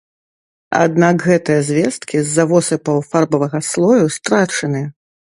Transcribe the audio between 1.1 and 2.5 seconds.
гэтыя звесткі з-за